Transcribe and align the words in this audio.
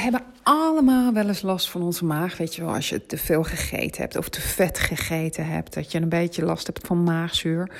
hebben 0.00 0.22
allemaal 0.42 1.12
wel 1.12 1.28
eens 1.28 1.42
last 1.42 1.70
van 1.70 1.82
onze 1.82 2.04
maag. 2.04 2.36
Weet 2.36 2.54
je 2.54 2.64
wel, 2.64 2.74
als 2.74 2.88
je 2.88 3.06
te 3.06 3.18
veel 3.18 3.42
gegeten 3.42 4.02
hebt 4.02 4.16
of 4.16 4.28
te 4.28 4.40
vet 4.40 4.78
gegeten 4.78 5.46
hebt, 5.46 5.74
dat 5.74 5.92
je 5.92 6.00
een 6.00 6.08
beetje 6.08 6.44
last 6.44 6.66
hebt 6.66 6.86
van 6.86 7.02
maagzuur. 7.02 7.70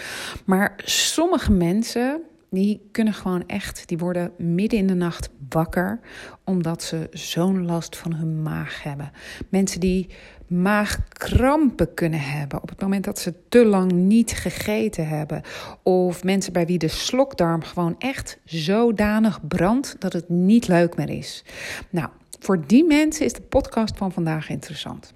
Maar 0.44 0.74
sommige 0.84 1.52
mensen, 1.52 2.20
die 2.50 2.88
kunnen 2.92 3.14
gewoon 3.14 3.46
echt, 3.46 3.88
die 3.88 3.98
worden 3.98 4.32
midden 4.38 4.78
in 4.78 4.86
de 4.86 4.94
nacht 4.94 5.30
wakker 5.48 6.00
omdat 6.44 6.82
ze 6.82 7.08
zo'n 7.12 7.64
last 7.64 7.96
van 7.96 8.14
hun 8.14 8.42
maag 8.42 8.82
hebben. 8.82 9.10
Mensen 9.48 9.80
die 9.80 10.08
maagkrampen 10.46 11.94
kunnen 11.94 12.20
hebben 12.20 12.62
op 12.62 12.68
het 12.68 12.80
moment 12.80 13.04
dat 13.04 13.18
ze 13.18 13.34
te 13.48 13.64
lang 13.64 13.92
niet 13.92 14.32
gegeten 14.32 15.08
hebben. 15.08 15.42
Of 15.82 16.24
mensen 16.24 16.52
bij 16.52 16.66
wie 16.66 16.78
de 16.78 16.88
slokdarm 16.88 17.62
gewoon 17.62 17.94
echt 17.98 18.38
zodanig 18.44 19.46
brandt 19.48 19.96
dat 19.98 20.12
het 20.12 20.28
niet 20.28 20.68
leuk 20.68 20.96
meer 20.96 21.10
is. 21.10 21.44
Nou, 21.90 22.08
voor 22.38 22.66
die 22.66 22.84
mensen 22.84 23.24
is 23.24 23.32
de 23.32 23.42
podcast 23.42 23.96
van 23.96 24.12
vandaag 24.12 24.48
interessant. 24.48 25.14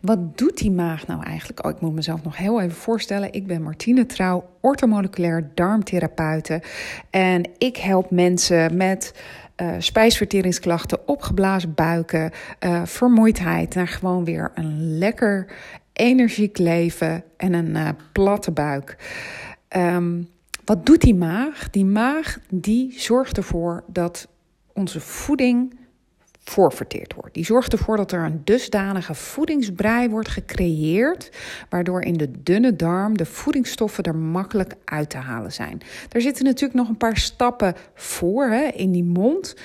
Wat 0.00 0.38
doet 0.38 0.58
die 0.58 0.70
maag 0.70 1.06
nou 1.06 1.22
eigenlijk? 1.22 1.64
Oh, 1.64 1.70
ik 1.70 1.80
moet 1.80 1.94
mezelf 1.94 2.22
nog 2.22 2.36
heel 2.36 2.60
even 2.60 2.76
voorstellen. 2.76 3.32
Ik 3.32 3.46
ben 3.46 3.62
Martine 3.62 4.06
Trouw, 4.06 4.44
orthomoleculair 4.60 5.50
darmtherapeute. 5.54 6.62
En 7.10 7.50
ik 7.58 7.76
help 7.76 8.10
mensen 8.10 8.76
met 8.76 9.14
uh, 9.56 9.74
spijsverteringsklachten, 9.78 11.08
opgeblazen 11.08 11.74
buiken, 11.74 12.30
uh, 12.60 12.82
vermoeidheid, 12.84 13.74
naar 13.74 13.88
gewoon 13.88 14.24
weer 14.24 14.50
een 14.54 14.98
lekker 14.98 15.52
energiek 15.92 16.58
leven 16.58 17.24
en 17.36 17.52
een 17.52 17.70
uh, 17.70 17.88
platte 18.12 18.50
buik. 18.50 18.96
Um, 19.76 20.28
wat 20.64 20.86
doet 20.86 21.00
die 21.00 21.14
maag? 21.14 21.70
Die 21.70 21.84
maag 21.84 22.38
die 22.50 23.00
zorgt 23.00 23.36
ervoor 23.36 23.84
dat 23.86 24.28
onze 24.72 25.00
voeding 25.00 25.78
voorverteerd 26.44 27.14
wordt. 27.14 27.34
Die 27.34 27.44
zorgt 27.44 27.72
ervoor 27.72 27.96
dat 27.96 28.12
er 28.12 28.24
een 28.24 28.40
dusdanige 28.44 29.14
voedingsbrei 29.14 30.08
wordt 30.08 30.28
gecreëerd, 30.28 31.30
waardoor 31.68 32.02
in 32.02 32.16
de 32.16 32.30
dunne 32.42 32.76
darm 32.76 33.16
de 33.16 33.24
voedingsstoffen 33.24 34.04
er 34.04 34.16
makkelijk 34.16 34.74
uit 34.84 35.10
te 35.10 35.16
halen 35.16 35.52
zijn. 35.52 35.80
Er 36.08 36.20
zitten 36.20 36.44
natuurlijk 36.44 36.74
nog 36.74 36.88
een 36.88 36.96
paar 36.96 37.16
stappen 37.16 37.74
voor 37.94 38.46
hè, 38.46 38.62
in 38.62 38.92
die 38.92 39.04
mond. 39.04 39.56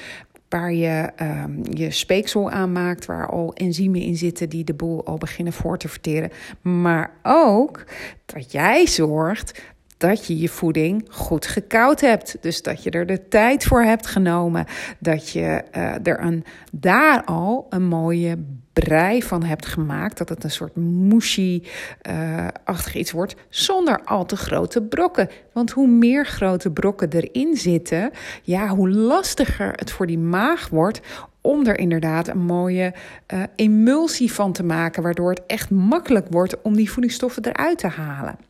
Waar 0.50 0.74
je 0.74 1.12
um, 1.22 1.62
je 1.70 1.92
speeksel 1.92 2.52
aanmaakt, 2.52 3.06
waar 3.06 3.28
al 3.28 3.54
enzymen 3.54 4.02
in 4.02 4.16
zitten 4.16 4.50
die 4.50 4.64
de 4.64 4.74
boel 4.74 5.06
al 5.06 5.18
beginnen 5.18 5.54
voor 5.54 5.78
te 5.78 5.88
verteren. 5.88 6.32
Maar 6.62 7.12
ook 7.24 7.84
dat 8.26 8.52
jij 8.52 8.88
zorgt 8.88 9.62
dat 10.00 10.28
je 10.28 10.40
je 10.40 10.50
voeding 10.50 11.08
goed 11.10 11.46
gekoud 11.46 12.02
hebt. 12.02 12.38
Dus 12.42 12.62
dat 12.62 12.84
je 12.84 12.90
er 12.90 13.06
de 13.06 13.28
tijd 13.28 13.64
voor 13.64 13.84
hebt 13.84 14.08
genomen. 14.08 14.66
Dat 15.00 15.30
je 15.30 15.64
uh, 15.76 16.08
er 16.08 16.24
een, 16.24 16.44
daar 16.72 17.24
al 17.24 17.66
een 17.70 17.84
mooie 17.84 18.38
brei 18.74 19.24
van 19.24 19.44
hebt 19.44 19.66
gemaakt. 19.66 20.18
Dat 20.18 20.30
het 20.30 20.44
een 20.44 20.52
soort 20.52 20.76
mushy-achtig 20.76 22.94
uh, 22.94 23.02
iets 23.02 23.12
wordt. 23.12 23.36
Zonder 23.50 24.02
al 24.04 24.26
te 24.26 24.36
grote 24.36 24.82
brokken. 24.82 25.30
Want 25.54 25.72
hoe 25.72 25.88
meer 25.88 26.26
grote 26.26 26.72
brokken 26.72 27.10
erin 27.10 27.56
zitten, 27.56 28.12
ja, 28.44 28.68
hoe 28.68 28.90
lastiger 28.90 29.74
het 29.76 29.92
voor 29.92 30.08
die 30.08 30.20
maag 30.20 30.70
wordt 30.70 31.02
om 31.42 31.66
er 31.66 31.80
inderdaad 31.80 32.28
een 32.28 32.46
mooie 32.46 32.94
uh, 33.34 33.44
emulsie 33.56 34.34
van 34.34 34.54
te 34.54 34.64
maken, 34.64 35.04
waardoor 35.04 35.30
het 35.30 35.42
echt 35.48 35.70
makkelijk 35.70 36.28
wordt 36.30 36.62
om 36.62 36.76
die 36.76 36.92
voedingsstoffen 36.92 37.46
eruit 37.46 37.78
te 37.78 37.88
halen. 37.88 38.49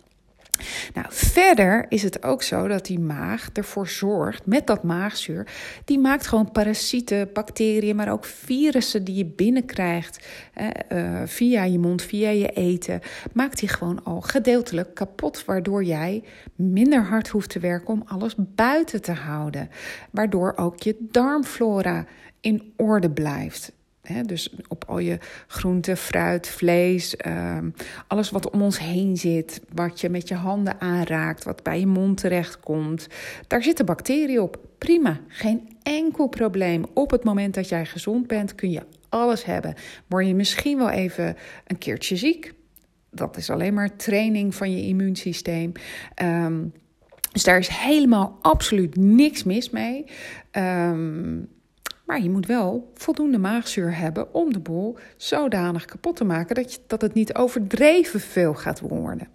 Nou, 0.94 1.08
verder 1.10 1.86
is 1.90 2.04
het 2.04 2.24
ook 2.24 2.44
zo 2.44 2.68
dat 2.68 2.86
die 2.86 3.00
maag 3.00 3.50
ervoor 3.54 3.88
zorgt, 3.88 4.46
met 4.46 4.68
dat 4.68 4.84
maagzuur, 4.84 5.48
die 5.86 6.00
maakt 6.00 6.28
gewoon 6.28 6.52
parasieten, 6.52 7.30
bacteriën, 7.34 7.96
maar 7.96 8.12
ook 8.12 8.26
virussen 8.26 9.04
die 9.04 9.16
je 9.16 9.26
binnenkrijgt 9.26 10.28
uh, 10.92 11.22
via 11.26 11.64
je 11.64 11.80
mond, 11.80 12.02
via 12.02 12.30
je 12.30 12.50
eten, 12.50 13.00
maakt 13.34 13.60
die 13.60 13.70
gewoon 13.70 14.04
al 14.04 14.22
gedeeltelijk 14.22 14.94
kapot, 14.94 15.46
waardoor 15.46 15.84
jij 15.84 16.24
minder 16.56 17.04
hard 17.04 17.28
hoeft 17.28 17.50
te 17.50 17.60
werken 17.60 17.94
om 17.94 18.04
alles 18.06 18.34
buiten 18.38 19.02
te 19.02 19.12
houden, 19.12 19.70
waardoor 20.12 20.54
ook 20.56 20.82
je 20.82 20.96
darmflora 21.00 22.06
in 22.42 22.74
orde 22.76 23.12
blijft 23.12 23.78
dus 24.26 24.56
op 24.68 24.84
al 24.88 25.00
je 25.00 25.18
groente, 25.48 25.96
fruit, 25.96 26.48
vlees, 26.48 27.16
ehm, 27.16 27.70
alles 28.08 28.30
wat 28.30 28.50
om 28.50 28.62
ons 28.62 28.80
heen 28.80 29.18
zit, 29.18 29.62
wat 29.74 30.02
je 30.02 30.10
met 30.10 30.28
je 30.28 30.36
handen 30.36 30.82
aanraakt, 30.82 31.44
wat 31.44 31.64
bij 31.64 31.80
je 31.80 31.88
mond 31.88 32.18
terechtkomt, 32.18 33.08
daar 33.48 33.64
zitten 33.64 33.86
bacteriën 33.86 34.42
op. 34.42 34.60
Prima, 34.78 35.20
geen 35.28 35.78
enkel 35.84 36.28
probleem. 36.28 36.86
Op 36.94 37.12
het 37.12 37.24
moment 37.24 37.54
dat 37.54 37.70
jij 37.70 37.86
gezond 37.86 38.28
bent, 38.28 38.56
kun 38.56 38.72
je 38.72 38.82
alles 39.10 39.46
hebben. 39.46 39.76
Word 40.08 40.28
je 40.28 40.36
misschien 40.36 40.78
wel 40.78 40.90
even 40.90 41.36
een 41.68 41.78
keertje 41.78 42.16
ziek. 42.16 42.54
Dat 43.12 43.38
is 43.38 43.50
alleen 43.50 43.74
maar 43.74 43.96
training 43.96 44.56
van 44.56 44.72
je 44.72 44.88
immuunsysteem. 44.88 45.72
Ehm, 46.14 46.64
dus 47.32 47.44
daar 47.44 47.60
is 47.60 47.68
helemaal 47.68 48.38
absoluut 48.42 48.96
niks 48.96 49.44
mis 49.44 49.70
mee. 49.70 50.06
Um, 50.52 51.48
maar 52.10 52.22
je 52.22 52.30
moet 52.30 52.46
wel 52.46 52.92
voldoende 52.94 53.38
maagzuur 53.38 53.98
hebben 53.98 54.34
om 54.34 54.54
de 54.54 54.60
boel 54.60 54.98
zodanig 55.18 55.86
kapot 55.86 56.16
te 56.16 56.24
maken 56.24 56.56
dat, 56.56 56.74
je, 56.74 56.80
dat 56.88 57.02
het 57.02 57.14
niet 57.14 57.36
overdreven 57.36 58.20
veel 58.20 58.54
gaat 58.54 58.80
worden. 58.80 59.28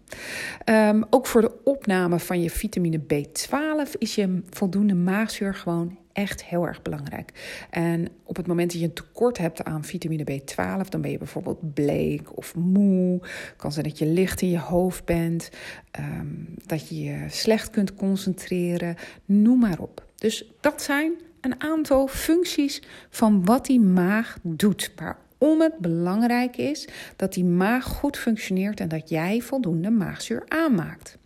Um, 0.64 1.04
ook 1.10 1.26
voor 1.26 1.40
de 1.40 1.52
opname 1.64 2.18
van 2.18 2.42
je 2.42 2.50
vitamine 2.50 3.00
B12 3.00 3.90
is 3.98 4.14
je 4.14 4.42
voldoende 4.50 4.94
maagzuur 4.94 5.54
gewoon 5.54 5.98
echt 6.12 6.44
heel 6.44 6.66
erg 6.66 6.82
belangrijk. 6.82 7.58
En 7.70 8.08
op 8.24 8.36
het 8.36 8.46
moment 8.46 8.70
dat 8.70 8.80
je 8.80 8.86
een 8.86 8.92
tekort 8.92 9.38
hebt 9.38 9.64
aan 9.64 9.84
vitamine 9.84 10.24
B12, 10.24 10.88
dan 10.88 11.00
ben 11.00 11.10
je 11.10 11.18
bijvoorbeeld 11.18 11.74
bleek 11.74 12.36
of 12.36 12.54
moe. 12.54 13.20
Kan 13.56 13.72
zijn 13.72 13.88
dat 13.88 13.98
je 13.98 14.06
licht 14.06 14.40
in 14.40 14.50
je 14.50 14.58
hoofd 14.58 15.04
bent, 15.04 15.50
um, 15.98 16.54
dat 16.66 16.88
je 16.88 17.02
je 17.02 17.24
slecht 17.28 17.70
kunt 17.70 17.94
concentreren, 17.94 18.96
noem 19.24 19.58
maar 19.58 19.78
op. 19.78 20.06
Dus 20.14 20.52
dat 20.60 20.82
zijn 20.82 21.12
een 21.44 21.60
aantal 21.60 22.06
functies 22.06 22.82
van 23.10 23.44
wat 23.44 23.66
die 23.66 23.80
maag 23.80 24.36
doet. 24.42 24.92
Waarom 24.96 25.60
het 25.60 25.78
belangrijk 25.78 26.56
is 26.56 26.88
dat 27.16 27.32
die 27.32 27.44
maag 27.44 27.84
goed 27.84 28.16
functioneert 28.18 28.80
en 28.80 28.88
dat 28.88 29.08
jij 29.08 29.40
voldoende 29.40 29.90
maagzuur 29.90 30.42
aanmaakt. 30.48 31.18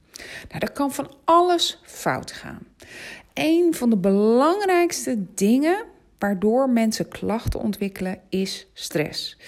Nou, 0.49 0.61
er 0.61 0.73
kan 0.73 0.93
van 0.93 1.11
alles 1.25 1.81
fout 1.83 2.33
gaan. 2.33 2.67
Een 3.35 3.75
van 3.75 3.91
de 3.91 3.97
belangrijkste 3.97 5.19
dingen 5.35 5.85
waardoor 6.19 6.71
mensen 6.71 7.09
klachten 7.09 7.61
ontwikkelen 7.61 8.19
is 8.29 8.67
stress. 8.73 9.39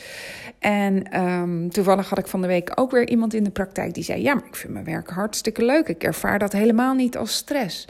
En 0.59 1.21
um, 1.23 1.71
toevallig 1.71 2.09
had 2.09 2.19
ik 2.19 2.27
van 2.27 2.41
de 2.41 2.47
week 2.47 2.73
ook 2.75 2.91
weer 2.91 3.09
iemand 3.09 3.35
in 3.35 3.45
de 3.45 3.51
praktijk 3.51 3.95
die 3.95 4.05
zei: 4.05 4.23
Ja, 4.23 4.35
maar 4.35 4.47
ik 4.47 4.57
vind 4.57 4.73
mijn 4.73 4.85
werk 4.85 5.11
hartstikke 5.11 5.65
leuk. 5.65 5.89
Ik 5.89 6.05
ervaar 6.05 6.39
dat 6.39 6.53
helemaal 6.53 6.95
niet 6.95 7.17
als 7.17 7.35
stress. 7.35 7.87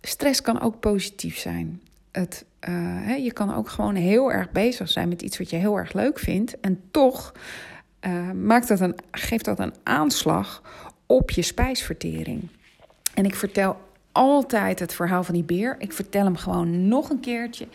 Stress 0.00 0.42
kan 0.42 0.60
ook 0.60 0.80
positief 0.80 1.38
zijn. 1.38 1.82
Het, 2.10 2.44
uh, 2.68 3.18
je 3.18 3.32
kan 3.32 3.54
ook 3.54 3.68
gewoon 3.68 3.94
heel 3.94 4.32
erg 4.32 4.50
bezig 4.50 4.88
zijn 4.88 5.08
met 5.08 5.22
iets 5.22 5.38
wat 5.38 5.50
je 5.50 5.56
heel 5.56 5.76
erg 5.76 5.92
leuk 5.92 6.18
vindt. 6.18 6.60
En 6.60 6.80
toch 6.90 7.32
uh, 8.06 8.30
maakt 8.30 8.68
dat 8.68 8.80
een, 8.80 8.94
geeft 9.10 9.44
dat 9.44 9.58
een 9.58 9.74
aanslag 9.82 10.62
op 11.06 11.30
je 11.30 11.42
spijsvertering. 11.42 12.48
En 13.14 13.24
ik 13.24 13.34
vertel 13.34 13.76
altijd 14.12 14.78
het 14.78 14.94
verhaal 14.94 15.24
van 15.24 15.34
die 15.34 15.44
beer. 15.44 15.76
Ik 15.78 15.92
vertel 15.92 16.24
hem 16.24 16.36
gewoon 16.36 16.88
nog 16.88 17.10
een 17.10 17.20
keertje. 17.20 17.68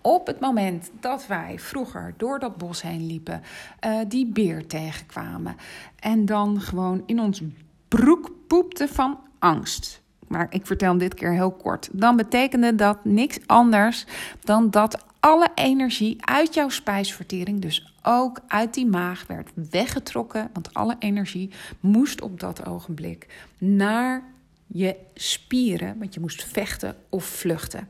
Op 0.00 0.26
het 0.26 0.40
moment 0.40 0.90
dat 1.00 1.26
wij 1.26 1.58
vroeger 1.58 2.14
door 2.16 2.38
dat 2.38 2.56
bos 2.56 2.82
heen 2.82 3.06
liepen, 3.06 3.42
uh, 3.86 3.98
die 4.08 4.26
beer 4.26 4.66
tegenkwamen. 4.66 5.56
En 5.98 6.26
dan 6.26 6.60
gewoon 6.60 7.02
in 7.06 7.20
ons 7.20 7.42
broek 7.88 8.30
poepte 8.46 8.88
van 8.88 9.18
angst 9.38 10.02
maar 10.28 10.46
ik 10.50 10.66
vertel 10.66 10.88
hem 10.88 10.98
dit 10.98 11.14
keer 11.14 11.32
heel 11.32 11.50
kort. 11.50 11.88
Dan 11.92 12.16
betekende 12.16 12.74
dat 12.74 13.04
niks 13.04 13.38
anders 13.46 14.04
dan 14.40 14.70
dat 14.70 15.04
alle 15.20 15.48
energie 15.54 16.16
uit 16.20 16.54
jouw 16.54 16.68
spijsvertering, 16.68 17.60
dus 17.60 17.94
ook 18.02 18.40
uit 18.46 18.74
die 18.74 18.86
maag, 18.86 19.24
werd 19.26 19.50
weggetrokken. 19.70 20.50
Want 20.52 20.74
alle 20.74 20.96
energie 20.98 21.50
moest 21.80 22.20
op 22.20 22.40
dat 22.40 22.66
ogenblik 22.66 23.26
naar 23.58 24.22
je 24.66 24.96
spieren, 25.14 25.98
want 25.98 26.14
je 26.14 26.20
moest 26.20 26.44
vechten 26.44 26.96
of 27.08 27.24
vluchten. 27.24 27.88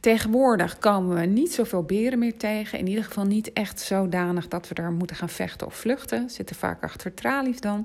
Tegenwoordig 0.00 0.78
komen 0.78 1.16
we 1.16 1.26
niet 1.26 1.52
zoveel 1.52 1.82
beren 1.82 2.18
meer 2.18 2.36
tegen. 2.36 2.78
In 2.78 2.86
ieder 2.86 3.04
geval 3.04 3.24
niet 3.24 3.52
echt 3.52 3.80
zodanig 3.80 4.48
dat 4.48 4.68
we 4.68 4.74
er 4.74 4.92
moeten 4.92 5.16
gaan 5.16 5.28
vechten 5.28 5.66
of 5.66 5.74
vluchten. 5.74 6.30
Zitten 6.30 6.56
vaak 6.56 6.82
achter 6.82 7.14
tralies 7.14 7.60
dan. 7.60 7.84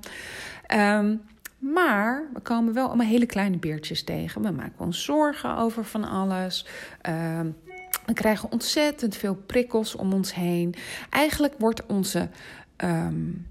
Um, 0.76 1.22
maar 1.58 2.30
we 2.34 2.40
komen 2.40 2.74
wel 2.74 2.88
allemaal 2.88 3.08
hele 3.08 3.26
kleine 3.26 3.58
beertjes 3.58 4.04
tegen. 4.04 4.42
We 4.42 4.52
maken 4.52 4.86
ons 4.86 5.04
zorgen 5.04 5.58
over 5.58 5.86
van 5.86 6.04
alles. 6.04 6.66
Uh, 7.10 7.40
we 8.06 8.14
krijgen 8.14 8.52
ontzettend 8.52 9.16
veel 9.16 9.36
prikkels 9.36 9.96
om 9.96 10.14
ons 10.14 10.34
heen. 10.34 10.76
Eigenlijk 11.10 11.54
wordt 11.58 11.86
onze 11.86 12.30
um, 12.78 13.48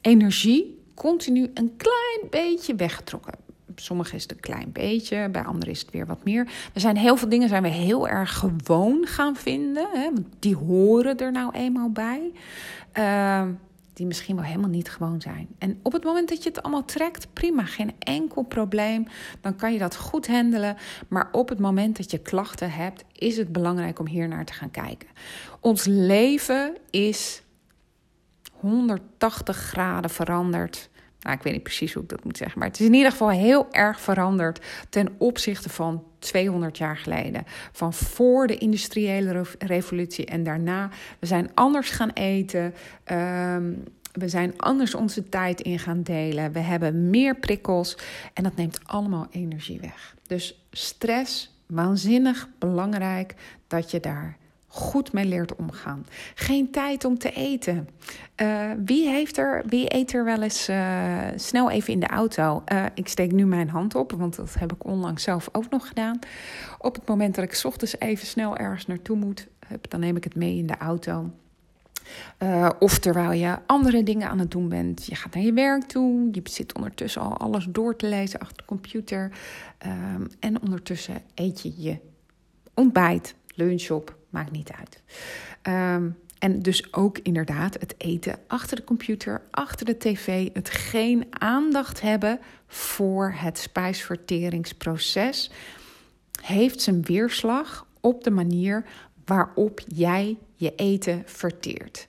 energie 0.00 0.78
continu 0.94 1.50
een 1.54 1.76
klein 1.76 2.30
beetje 2.30 2.74
weggetrokken. 2.74 3.34
sommige 3.74 4.16
is 4.16 4.22
het 4.22 4.32
een 4.32 4.40
klein 4.40 4.72
beetje, 4.72 5.28
bij 5.28 5.44
anderen 5.44 5.70
is 5.70 5.80
het 5.80 5.90
weer 5.90 6.06
wat 6.06 6.24
meer. 6.24 6.48
Er 6.74 6.80
zijn 6.80 6.96
heel 6.96 7.16
veel 7.16 7.28
dingen 7.28 7.48
zijn 7.48 7.62
we 7.62 7.68
heel 7.68 8.08
erg 8.08 8.38
gewoon 8.38 9.06
gaan 9.06 9.36
vinden. 9.36 9.88
Hè, 9.92 10.04
want 10.04 10.26
die 10.38 10.56
horen 10.56 11.16
er 11.16 11.32
nou 11.32 11.54
eenmaal 11.54 11.90
bij. 11.90 12.32
Uh, 12.98 13.42
die 13.92 14.06
misschien 14.06 14.36
wel 14.36 14.44
helemaal 14.44 14.70
niet 14.70 14.90
gewoon 14.90 15.20
zijn. 15.20 15.48
En 15.58 15.80
op 15.82 15.92
het 15.92 16.04
moment 16.04 16.28
dat 16.28 16.42
je 16.42 16.48
het 16.48 16.62
allemaal 16.62 16.84
trekt, 16.84 17.32
prima, 17.32 17.64
geen 17.64 17.92
enkel 17.98 18.42
probleem. 18.42 19.06
Dan 19.40 19.56
kan 19.56 19.72
je 19.72 19.78
dat 19.78 19.96
goed 19.96 20.26
handelen. 20.26 20.76
Maar 21.08 21.28
op 21.32 21.48
het 21.48 21.58
moment 21.58 21.96
dat 21.96 22.10
je 22.10 22.18
klachten 22.18 22.70
hebt, 22.70 23.04
is 23.12 23.36
het 23.36 23.52
belangrijk 23.52 23.98
om 23.98 24.06
hier 24.06 24.28
naar 24.28 24.44
te 24.44 24.52
gaan 24.52 24.70
kijken. 24.70 25.08
Ons 25.60 25.84
leven 25.84 26.76
is 26.90 27.42
180 28.52 29.56
graden 29.56 30.10
veranderd. 30.10 30.88
Nou, 31.20 31.36
ik 31.36 31.42
weet 31.42 31.52
niet 31.52 31.62
precies 31.62 31.92
hoe 31.92 32.02
ik 32.02 32.08
dat 32.08 32.24
moet 32.24 32.36
zeggen, 32.36 32.58
maar 32.58 32.68
het 32.68 32.80
is 32.80 32.86
in 32.86 32.94
ieder 32.94 33.10
geval 33.10 33.30
heel 33.30 33.66
erg 33.70 34.00
veranderd 34.00 34.64
ten 34.88 35.14
opzichte 35.18 35.68
van 35.68 36.04
200 36.20 36.78
jaar 36.78 36.96
geleden. 36.96 37.44
Van 37.72 37.92
voor 37.92 38.46
de 38.46 38.58
industriële 38.58 39.44
revolutie 39.58 40.26
en 40.26 40.42
daarna. 40.42 40.90
We 41.18 41.26
zijn 41.26 41.50
anders 41.54 41.90
gaan 41.90 42.10
eten. 42.10 42.74
Ehm, 43.04 43.72
we 44.12 44.28
zijn 44.28 44.54
anders 44.56 44.94
onze 44.94 45.28
tijd 45.28 45.60
in 45.60 45.78
gaan 45.78 46.02
delen. 46.02 46.52
We 46.52 46.58
hebben 46.58 47.10
meer 47.10 47.36
prikkels 47.36 47.96
en 48.34 48.42
dat 48.42 48.56
neemt 48.56 48.80
allemaal 48.86 49.26
energie 49.30 49.80
weg. 49.80 50.14
Dus 50.26 50.64
stress, 50.70 51.54
waanzinnig 51.66 52.48
belangrijk 52.58 53.34
dat 53.66 53.90
je 53.90 54.00
daar 54.00 54.38
goed 54.66 55.12
mee 55.12 55.24
leert 55.24 55.56
omgaan. 55.56 56.06
Geen 56.34 56.70
tijd 56.70 57.04
om 57.04 57.18
te 57.18 57.32
eten. 57.32 57.88
Uh, 58.42 58.70
wie, 58.84 59.08
heeft 59.08 59.36
er, 59.36 59.64
eet 59.68 60.12
er 60.12 60.24
wel 60.24 60.42
eens 60.42 60.68
uh, 60.68 61.18
snel 61.36 61.70
even 61.70 61.92
in 61.92 62.00
de 62.00 62.06
auto? 62.06 62.62
Uh, 62.72 62.84
ik 62.94 63.08
steek 63.08 63.32
nu 63.32 63.46
mijn 63.46 63.68
hand 63.68 63.94
op, 63.94 64.12
want 64.12 64.36
dat 64.36 64.54
heb 64.58 64.72
ik 64.72 64.84
onlangs 64.84 65.22
zelf 65.22 65.48
ook 65.52 65.70
nog 65.70 65.88
gedaan. 65.88 66.18
Op 66.78 66.94
het 66.94 67.08
moment 67.08 67.34
dat 67.34 67.44
ik 67.44 67.60
ochtends 67.64 67.98
even 67.98 68.26
snel 68.26 68.56
ergens 68.56 68.86
naartoe 68.86 69.16
moet, 69.16 69.46
dan 69.88 70.00
neem 70.00 70.16
ik 70.16 70.24
het 70.24 70.34
mee 70.34 70.56
in 70.56 70.66
de 70.66 70.76
auto. 70.76 71.30
Of 72.78 72.98
terwijl 72.98 73.32
je 73.32 73.58
andere 73.66 74.02
dingen 74.02 74.28
aan 74.28 74.38
het 74.38 74.50
doen 74.50 74.68
bent. 74.68 75.06
Je 75.06 75.14
gaat 75.14 75.34
naar 75.34 75.42
je 75.42 75.52
werk 75.52 75.82
toe. 75.82 76.28
Je 76.32 76.40
zit 76.44 76.74
ondertussen 76.74 77.22
al 77.22 77.36
alles 77.36 77.66
door 77.68 77.96
te 77.96 78.08
lezen 78.08 78.40
achter 78.40 78.56
de 78.56 78.64
computer. 78.64 79.32
Um, 79.86 80.28
en 80.40 80.62
ondertussen 80.62 81.22
eet 81.34 81.60
je 81.60 81.82
je 81.82 81.98
ontbijt, 82.74 83.34
lunch 83.54 83.90
op. 83.90 84.16
Maakt 84.30 84.50
niet 84.50 84.70
uit. 84.72 85.02
Um, 85.94 86.16
en 86.40 86.62
dus 86.62 86.92
ook 86.92 87.18
inderdaad 87.18 87.74
het 87.80 87.94
eten 87.98 88.38
achter 88.46 88.76
de 88.76 88.84
computer, 88.84 89.42
achter 89.50 89.86
de 89.86 89.96
tv. 89.96 90.48
Het 90.52 90.70
geen 90.70 91.26
aandacht 91.30 92.00
hebben 92.00 92.38
voor 92.66 93.34
het 93.36 93.58
spijsverteringsproces. 93.58 95.50
Heeft 96.42 96.80
zijn 96.80 97.02
weerslag 97.02 97.86
op 98.00 98.24
de 98.24 98.30
manier 98.30 98.84
waarop 99.24 99.80
jij 99.86 100.36
je 100.56 100.74
eten 100.74 101.22
verteert. 101.26 102.08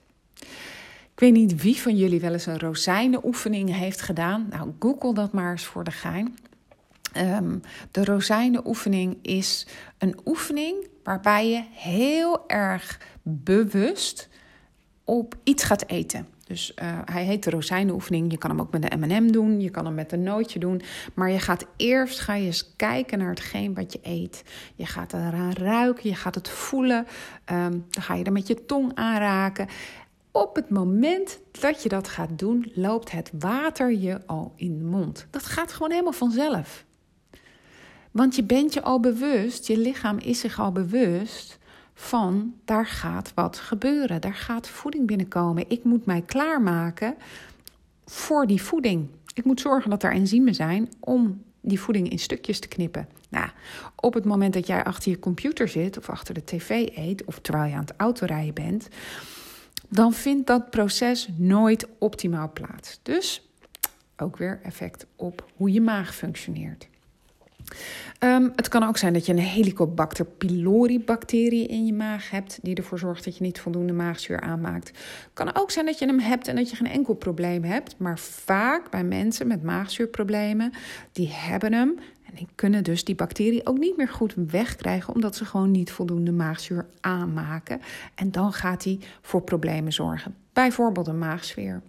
Ik 1.13 1.19
weet 1.19 1.33
niet 1.33 1.61
wie 1.61 1.77
van 1.77 1.95
jullie 1.95 2.19
wel 2.19 2.33
eens 2.33 2.45
een 2.45 2.59
rozijnenoefening 2.59 3.75
heeft 3.75 4.01
gedaan. 4.01 4.47
Nou, 4.49 4.71
google 4.79 5.13
dat 5.13 5.33
maar 5.33 5.51
eens 5.51 5.65
voor 5.65 5.83
de 5.83 5.91
gein. 5.91 6.35
Um, 7.17 7.61
de 7.91 8.05
rozijnenoefening 8.05 9.17
is 9.21 9.67
een 9.97 10.19
oefening 10.25 10.87
waarbij 11.03 11.49
je 11.49 11.63
heel 11.71 12.47
erg 12.47 12.99
bewust 13.21 14.29
op 15.03 15.35
iets 15.43 15.63
gaat 15.63 15.87
eten. 15.87 16.27
Dus 16.51 16.71
uh, 16.81 16.99
hij 17.05 17.23
heet 17.23 17.43
de 17.43 17.49
rozijnenoefening. 17.49 18.31
Je 18.31 18.37
kan 18.37 18.49
hem 18.49 18.59
ook 18.59 18.71
met 18.71 18.81
de 18.81 18.97
M&M 18.97 19.31
doen, 19.31 19.61
je 19.61 19.69
kan 19.69 19.85
hem 19.85 19.93
met 19.93 20.11
een 20.11 20.23
nootje 20.23 20.59
doen. 20.59 20.81
Maar 21.13 21.29
je 21.29 21.39
gaat 21.39 21.65
eerst 21.75 22.19
ga 22.19 22.35
je 22.35 22.45
eens 22.45 22.73
kijken 22.75 23.17
naar 23.17 23.29
hetgeen 23.29 23.73
wat 23.73 23.93
je 23.93 23.99
eet. 24.03 24.43
Je 24.75 24.85
gaat 24.85 25.13
eraan 25.13 25.53
ruiken, 25.53 26.09
je 26.09 26.15
gaat 26.15 26.35
het 26.35 26.49
voelen. 26.49 27.07
Um, 27.51 27.85
dan 27.89 28.03
ga 28.03 28.15
je 28.15 28.23
er 28.23 28.31
met 28.31 28.47
je 28.47 28.65
tong 28.65 28.91
aanraken. 28.95 29.67
Op 30.31 30.55
het 30.55 30.69
moment 30.69 31.39
dat 31.51 31.83
je 31.83 31.89
dat 31.89 32.07
gaat 32.07 32.39
doen, 32.39 32.71
loopt 32.73 33.11
het 33.11 33.31
water 33.39 33.91
je 33.91 34.25
al 34.25 34.53
in 34.55 34.77
de 34.77 34.83
mond. 34.83 35.27
Dat 35.29 35.45
gaat 35.45 35.73
gewoon 35.73 35.91
helemaal 35.91 36.11
vanzelf. 36.11 36.85
Want 38.11 38.35
je 38.35 38.43
bent 38.43 38.73
je 38.73 38.81
al 38.81 38.99
bewust, 38.99 39.67
je 39.67 39.77
lichaam 39.77 40.17
is 40.17 40.39
zich 40.39 40.59
al 40.59 40.71
bewust 40.71 41.59
van 41.93 42.53
daar 42.65 42.87
gaat 42.87 43.31
wat 43.35 43.57
gebeuren. 43.57 44.21
Daar 44.21 44.35
gaat 44.35 44.69
voeding 44.69 45.07
binnenkomen. 45.07 45.69
Ik 45.69 45.83
moet 45.83 46.05
mij 46.05 46.21
klaarmaken 46.21 47.15
voor 48.05 48.47
die 48.47 48.61
voeding. 48.61 49.07
Ik 49.33 49.45
moet 49.45 49.61
zorgen 49.61 49.89
dat 49.89 50.03
er 50.03 50.11
enzymen 50.11 50.55
zijn 50.55 50.89
om 50.99 51.43
die 51.61 51.79
voeding 51.79 52.09
in 52.09 52.19
stukjes 52.19 52.59
te 52.59 52.67
knippen. 52.67 53.07
Nou, 53.29 53.49
op 53.95 54.13
het 54.13 54.25
moment 54.25 54.53
dat 54.53 54.67
jij 54.67 54.83
achter 54.83 55.11
je 55.11 55.19
computer 55.19 55.67
zit 55.67 55.97
of 55.97 56.09
achter 56.09 56.33
de 56.33 56.43
tv 56.43 56.69
eet 56.95 57.25
of 57.25 57.39
terwijl 57.39 57.69
je 57.69 57.75
aan 57.75 57.81
het 57.81 57.93
autorijden 57.97 58.53
bent, 58.53 58.87
dan 59.89 60.13
vindt 60.13 60.47
dat 60.47 60.69
proces 60.69 61.29
nooit 61.35 61.87
optimaal 61.97 62.51
plaats. 62.53 62.99
Dus 63.03 63.49
ook 64.17 64.37
weer 64.37 64.59
effect 64.63 65.05
op 65.15 65.45
hoe 65.55 65.71
je 65.71 65.81
maag 65.81 66.15
functioneert. 66.15 66.89
Um, 68.19 68.51
het 68.55 68.67
kan 68.67 68.83
ook 68.83 68.97
zijn 68.97 69.13
dat 69.13 69.25
je 69.25 69.31
een 69.31 69.39
Helicobacter 69.39 70.25
pylori 70.25 70.99
bacterie 70.99 71.67
in 71.67 71.85
je 71.85 71.93
maag 71.93 72.29
hebt, 72.29 72.59
die 72.61 72.75
ervoor 72.75 72.99
zorgt 72.99 73.23
dat 73.23 73.37
je 73.37 73.43
niet 73.43 73.59
voldoende 73.59 73.93
maagzuur 73.93 74.41
aanmaakt. 74.41 74.87
Het 74.87 75.29
kan 75.33 75.55
ook 75.55 75.71
zijn 75.71 75.85
dat 75.85 75.99
je 75.99 76.05
hem 76.05 76.19
hebt 76.19 76.47
en 76.47 76.55
dat 76.55 76.69
je 76.69 76.75
geen 76.75 76.91
enkel 76.91 77.13
probleem 77.13 77.63
hebt, 77.63 77.95
maar 77.97 78.19
vaak 78.19 78.91
bij 78.91 79.03
mensen 79.03 79.47
met 79.47 79.63
maagzuurproblemen, 79.63 80.71
die 81.11 81.29
hebben 81.31 81.73
hem 81.73 81.99
en 82.25 82.33
die 82.35 82.47
kunnen 82.55 82.83
dus 82.83 83.03
die 83.03 83.15
bacterie 83.15 83.65
ook 83.65 83.77
niet 83.77 83.97
meer 83.97 84.07
goed 84.07 84.33
wegkrijgen, 84.35 85.13
omdat 85.13 85.35
ze 85.35 85.45
gewoon 85.45 85.71
niet 85.71 85.91
voldoende 85.91 86.31
maagzuur 86.31 86.85
aanmaken. 86.99 87.81
En 88.15 88.31
dan 88.31 88.53
gaat 88.53 88.83
die 88.83 88.99
voor 89.21 89.41
problemen 89.41 89.93
zorgen. 89.93 90.35
Bijvoorbeeld 90.53 91.07
een 91.07 91.17
maagsfeer. 91.17 91.81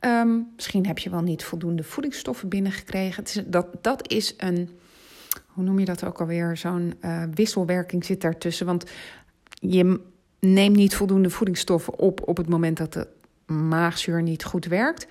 Um, 0.00 0.48
misschien 0.54 0.86
heb 0.86 0.98
je 0.98 1.10
wel 1.10 1.22
niet 1.22 1.44
voldoende 1.44 1.82
voedingsstoffen 1.82 2.48
binnengekregen. 2.48 3.24
Dat, 3.46 3.66
dat 3.80 4.10
is 4.10 4.34
een 4.36 4.68
hoe 5.52 5.64
noem 5.64 5.78
je 5.78 5.84
dat 5.84 6.04
ook 6.04 6.20
alweer? 6.20 6.56
Zo'n 6.56 6.94
uh, 7.00 7.22
wisselwerking 7.34 8.04
zit 8.04 8.20
daartussen. 8.20 8.66
Want 8.66 8.90
je 9.52 10.00
neemt 10.38 10.76
niet 10.76 10.94
voldoende 10.94 11.30
voedingsstoffen 11.30 11.98
op 11.98 12.28
op 12.28 12.36
het 12.36 12.48
moment 12.48 12.76
dat 12.76 12.92
de 12.92 13.08
maagzuur 13.46 14.22
niet 14.22 14.44
goed 14.44 14.64
werkt. 14.64 15.06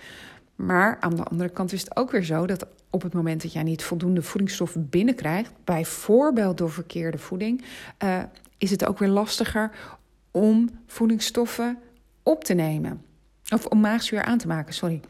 Maar 0.56 0.98
aan 1.00 1.16
de 1.16 1.24
andere 1.24 1.50
kant 1.50 1.74
is 1.74 1.82
het 1.82 1.96
ook 1.96 2.12
weer 2.12 2.24
zo 2.24 2.46
dat 2.46 2.66
op 2.90 3.02
het 3.02 3.14
moment 3.14 3.42
dat 3.42 3.54
jij 3.54 3.64
niet 3.64 3.84
voldoende 3.84 4.22
voedingsstoffen 4.22 4.90
binnenkrijgt, 4.90 5.52
bijvoorbeeld 5.64 6.58
door 6.58 6.72
verkeerde 6.72 7.18
voeding, 7.18 7.64
uh, 8.04 8.24
is 8.58 8.72
het 8.72 8.86
ook 8.86 9.00
weer 9.00 9.10
lastiger 9.10 9.72
om 10.32 10.70
voedingsstoffen 10.88 11.78
op 12.24 12.44
te 12.44 12.54
nemen. 12.54 13.02
Of 13.50 13.66
om 13.66 13.80
maagzuur 13.80 14.24
aan 14.24 14.38
te 14.38 14.48
maken, 14.48 14.74
sorry. 14.74 15.02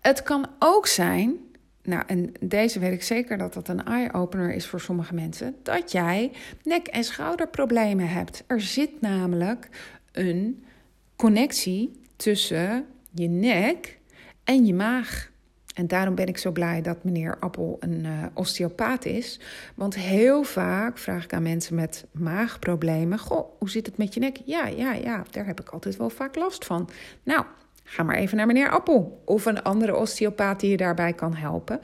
Het 0.00 0.22
kan 0.22 0.46
ook 0.58 0.86
zijn 0.86 1.36
nou, 1.86 2.02
en 2.06 2.32
deze 2.40 2.78
weet 2.78 2.92
ik 2.92 3.02
zeker 3.02 3.38
dat 3.38 3.54
dat 3.54 3.68
een 3.68 3.84
eye-opener 3.84 4.54
is 4.54 4.66
voor 4.66 4.80
sommige 4.80 5.14
mensen. 5.14 5.54
Dat 5.62 5.92
jij 5.92 6.32
nek- 6.62 6.86
en 6.86 7.04
schouderproblemen 7.04 8.08
hebt. 8.08 8.44
Er 8.46 8.60
zit 8.60 9.00
namelijk 9.00 9.68
een 10.12 10.64
connectie 11.16 12.00
tussen 12.16 12.84
je 13.10 13.28
nek 13.28 13.98
en 14.44 14.66
je 14.66 14.74
maag. 14.74 15.30
En 15.74 15.86
daarom 15.86 16.14
ben 16.14 16.26
ik 16.26 16.38
zo 16.38 16.50
blij 16.52 16.82
dat 16.82 17.04
meneer 17.04 17.38
Appel 17.40 17.76
een 17.80 18.04
uh, 18.04 18.24
osteopaat 18.34 19.04
is. 19.04 19.40
Want 19.74 19.94
heel 19.94 20.42
vaak 20.42 20.98
vraag 20.98 21.24
ik 21.24 21.32
aan 21.32 21.42
mensen 21.42 21.74
met 21.74 22.06
maagproblemen: 22.12 23.18
Goh, 23.18 23.48
hoe 23.58 23.70
zit 23.70 23.86
het 23.86 23.96
met 23.96 24.14
je 24.14 24.20
nek? 24.20 24.38
Ja, 24.44 24.66
ja, 24.66 24.92
ja, 24.92 25.24
daar 25.30 25.46
heb 25.46 25.60
ik 25.60 25.68
altijd 25.68 25.96
wel 25.96 26.10
vaak 26.10 26.34
last 26.36 26.64
van. 26.64 26.88
Nou, 27.22 27.44
Ga 27.88 28.02
maar 28.02 28.16
even 28.16 28.36
naar 28.36 28.46
meneer 28.46 28.70
Appel 28.70 29.22
of 29.24 29.46
een 29.46 29.62
andere 29.62 29.96
osteopaat 29.96 30.60
die 30.60 30.70
je 30.70 30.76
daarbij 30.76 31.12
kan 31.12 31.34
helpen. 31.34 31.80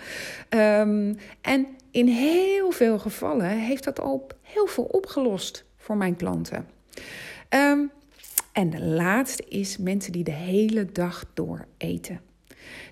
Um, 0.48 1.16
en 1.40 1.66
in 1.90 2.06
heel 2.06 2.70
veel 2.70 2.98
gevallen 2.98 3.48
heeft 3.48 3.84
dat 3.84 4.00
al 4.00 4.26
heel 4.42 4.66
veel 4.66 4.84
opgelost 4.84 5.64
voor 5.76 5.96
mijn 5.96 6.16
klanten. 6.16 6.66
Um, 7.48 7.90
en 8.52 8.70
de 8.70 8.80
laatste 8.80 9.44
is 9.48 9.78
mensen 9.78 10.12
die 10.12 10.24
de 10.24 10.30
hele 10.30 10.92
dag 10.92 11.24
door 11.34 11.66
eten. 11.76 12.20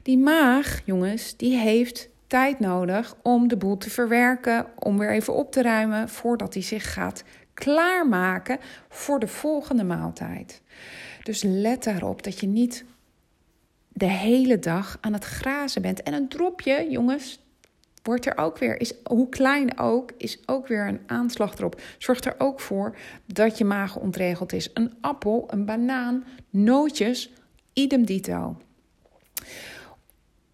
Die 0.02 0.18
maag, 0.18 0.80
jongens, 0.84 1.36
die 1.36 1.56
heeft 1.56 2.08
tijd 2.26 2.60
nodig 2.60 3.14
om 3.22 3.48
de 3.48 3.56
boel 3.56 3.76
te 3.76 3.90
verwerken, 3.90 4.66
om 4.78 4.98
weer 4.98 5.10
even 5.10 5.34
op 5.34 5.52
te 5.52 5.62
ruimen 5.62 6.08
voordat 6.08 6.54
hij 6.54 6.62
zich 6.62 6.92
gaat 6.92 7.24
klaarmaken 7.54 8.58
voor 8.88 9.18
de 9.18 9.28
volgende 9.28 9.84
maaltijd. 9.84 10.62
Dus 11.22 11.42
let 11.42 11.84
daarop 11.84 12.22
dat 12.22 12.40
je 12.40 12.46
niet 12.46 12.84
de 14.00 14.10
hele 14.10 14.58
dag 14.58 14.98
aan 15.00 15.12
het 15.12 15.24
grazen 15.24 15.82
bent. 15.82 16.02
En 16.02 16.12
een 16.12 16.28
dropje, 16.28 16.86
jongens, 16.90 17.40
wordt 18.02 18.26
er 18.26 18.36
ook 18.36 18.58
weer, 18.58 18.80
is, 18.80 18.94
hoe 19.04 19.28
klein 19.28 19.78
ook, 19.78 20.12
is 20.16 20.38
ook 20.46 20.66
weer 20.66 20.88
een 20.88 21.00
aanslag 21.06 21.58
erop. 21.58 21.80
Zorgt 21.98 22.24
er 22.24 22.34
ook 22.38 22.60
voor 22.60 22.96
dat 23.26 23.58
je 23.58 23.64
maag 23.64 23.96
ontregeld 23.96 24.52
is. 24.52 24.70
Een 24.74 24.94
appel, 25.00 25.44
een 25.50 25.64
banaan, 25.64 26.24
nootjes, 26.50 27.32
idem 27.72 28.04
dito. 28.04 28.56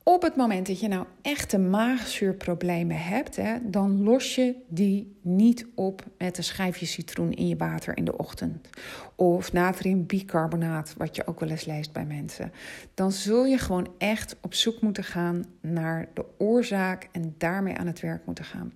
Op 0.08 0.22
het 0.22 0.36
moment 0.36 0.66
dat 0.66 0.80
je 0.80 0.88
nou 0.88 1.06
echte 1.22 1.58
maagzuurproblemen 1.58 2.96
hebt, 2.96 3.36
hè, 3.36 3.56
dan 3.62 4.02
los 4.02 4.34
je 4.34 4.54
die 4.68 5.16
niet 5.20 5.66
op 5.75 6.04
met 6.18 6.38
een 6.38 6.44
schijfje 6.44 6.86
citroen 6.86 7.32
in 7.32 7.48
je 7.48 7.56
water 7.56 7.96
in 7.96 8.04
de 8.04 8.18
ochtend. 8.18 8.68
Of 9.14 9.52
natriumbicarbonaat, 9.52 10.94
wat 10.96 11.16
je 11.16 11.26
ook 11.26 11.40
wel 11.40 11.48
eens 11.48 11.64
leest 11.64 11.92
bij 11.92 12.04
mensen. 12.04 12.52
Dan 12.94 13.12
zul 13.12 13.44
je 13.44 13.58
gewoon 13.58 13.88
echt 13.98 14.36
op 14.40 14.54
zoek 14.54 14.80
moeten 14.80 15.04
gaan 15.04 15.44
naar 15.60 16.08
de 16.14 16.25
oorzaak 16.38 17.08
en 17.12 17.34
daarmee 17.38 17.76
aan 17.76 17.86
het 17.86 18.00
werk 18.00 18.26
moeten 18.26 18.44
gaan. 18.44 18.72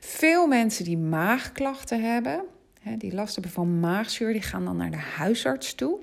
Veel 0.00 0.46
mensen 0.46 0.84
die 0.84 0.98
maagklachten 0.98 2.12
hebben, 2.12 2.44
hè, 2.80 2.96
die 2.96 3.14
last 3.14 3.34
hebben 3.34 3.52
van 3.52 3.80
maagzuur, 3.80 4.32
die 4.32 4.42
gaan 4.42 4.64
dan 4.64 4.76
naar 4.76 4.90
de 4.90 4.96
huisarts 5.16 5.74
toe. 5.74 5.98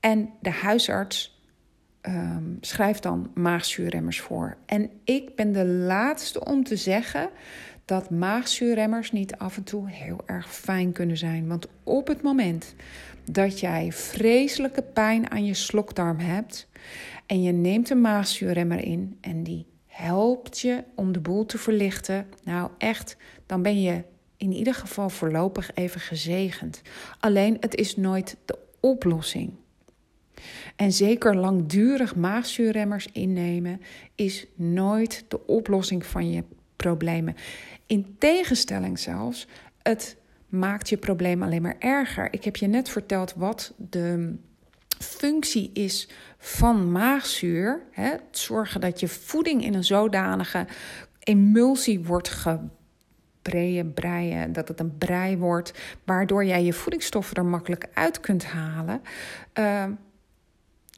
En 0.00 0.30
de 0.40 0.50
huisarts 0.50 1.39
um, 2.02 2.58
schrijf 2.60 2.98
dan 2.98 3.30
maagzuurremmers 3.34 4.20
voor. 4.20 4.56
En 4.66 4.90
ik 5.04 5.34
ben 5.36 5.52
de 5.52 5.66
laatste 5.66 6.44
om 6.44 6.64
te 6.64 6.76
zeggen 6.76 7.30
dat 7.84 8.10
maagzuurremmers 8.10 9.12
niet 9.12 9.36
af 9.36 9.56
en 9.56 9.64
toe 9.64 9.90
heel 9.90 10.20
erg 10.26 10.54
fijn 10.54 10.92
kunnen 10.92 11.16
zijn. 11.16 11.48
Want 11.48 11.66
op 11.84 12.06
het 12.06 12.22
moment 12.22 12.74
dat 13.24 13.60
jij 13.60 13.92
vreselijke 13.92 14.82
pijn 14.82 15.30
aan 15.30 15.44
je 15.44 15.54
slokdarm 15.54 16.18
hebt 16.18 16.68
en 17.26 17.42
je 17.42 17.52
neemt 17.52 17.90
een 17.90 18.00
maagzuurremmer 18.00 18.84
in 18.84 19.18
en 19.20 19.42
die 19.42 19.66
helpt 19.86 20.60
je 20.60 20.84
om 20.94 21.12
de 21.12 21.20
boel 21.20 21.46
te 21.46 21.58
verlichten, 21.58 22.26
nou 22.44 22.70
echt, 22.78 23.16
dan 23.46 23.62
ben 23.62 23.82
je 23.82 24.04
in 24.36 24.52
ieder 24.52 24.74
geval 24.74 25.10
voorlopig 25.10 25.70
even 25.74 26.00
gezegend. 26.00 26.82
Alleen 27.18 27.56
het 27.60 27.74
is 27.74 27.96
nooit 27.96 28.36
de 28.44 28.58
oplossing. 28.80 29.52
En 30.76 30.92
zeker 30.92 31.36
langdurig 31.36 32.16
maagzuurremmers 32.16 33.08
innemen 33.12 33.80
is 34.14 34.46
nooit 34.54 35.24
de 35.28 35.46
oplossing 35.46 36.06
van 36.06 36.30
je 36.30 36.44
problemen. 36.76 37.34
In 37.86 38.14
tegenstelling 38.18 38.98
zelfs, 38.98 39.46
het 39.82 40.16
maakt 40.48 40.88
je 40.88 40.96
probleem 40.96 41.42
alleen 41.42 41.62
maar 41.62 41.76
erger. 41.78 42.32
Ik 42.32 42.44
heb 42.44 42.56
je 42.56 42.66
net 42.66 42.88
verteld 42.88 43.34
wat 43.36 43.74
de 43.76 44.36
functie 44.98 45.70
is 45.72 46.08
van 46.38 46.92
maagzuur. 46.92 47.82
Hè? 47.90 48.10
Zorgen 48.30 48.80
dat 48.80 49.00
je 49.00 49.08
voeding 49.08 49.64
in 49.64 49.74
een 49.74 49.84
zodanige 49.84 50.66
emulsie 51.18 52.04
wordt 52.04 52.28
gebreien, 52.28 53.94
breien, 53.94 54.52
dat 54.52 54.68
het 54.68 54.80
een 54.80 54.98
brei 54.98 55.36
wordt, 55.36 55.72
waardoor 56.04 56.44
jij 56.44 56.64
je 56.64 56.72
voedingsstoffen 56.72 57.36
er 57.36 57.44
makkelijk 57.44 57.88
uit 57.94 58.20
kunt 58.20 58.44
halen. 58.44 59.02
Uh, 59.58 59.84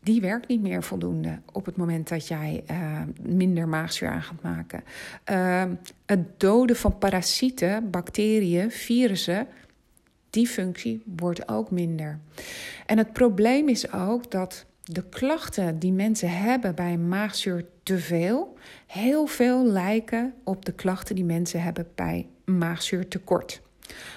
die 0.02 0.20
werkt 0.20 0.48
niet 0.48 0.62
meer 0.62 0.82
voldoende 0.82 1.38
op 1.52 1.66
het 1.66 1.76
moment 1.76 2.08
dat 2.08 2.28
jij 2.28 2.64
uh, 2.70 3.00
minder 3.20 3.68
maagzuur 3.68 4.08
aan 4.08 4.22
gaat 4.22 4.42
maken. 4.42 4.82
Uh, 5.30 5.64
het 6.06 6.40
doden 6.40 6.76
van 6.76 6.98
parasieten, 6.98 7.90
bacteriën, 7.90 8.70
virussen, 8.70 9.46
die 10.30 10.46
functie 10.46 11.02
wordt 11.16 11.48
ook 11.48 11.70
minder. 11.70 12.18
En 12.86 12.98
het 12.98 13.12
probleem 13.12 13.68
is 13.68 13.92
ook 13.92 14.30
dat 14.30 14.66
de 14.84 15.08
klachten 15.08 15.78
die 15.78 15.92
mensen 15.92 16.30
hebben 16.30 16.74
bij 16.74 16.96
maagzuur 16.96 17.64
te 17.82 17.98
veel, 17.98 18.56
heel 18.86 19.26
veel 19.26 19.66
lijken 19.66 20.34
op 20.44 20.64
de 20.64 20.72
klachten 20.72 21.14
die 21.14 21.24
mensen 21.24 21.62
hebben 21.62 21.88
bij 21.94 22.26
maagzuurtekort. 22.44 23.62